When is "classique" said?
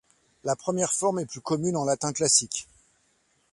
2.11-2.67